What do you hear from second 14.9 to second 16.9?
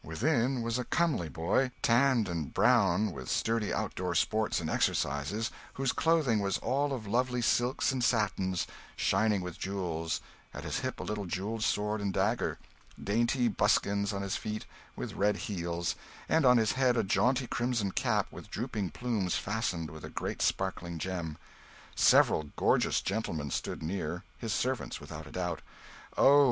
with red heels; and on his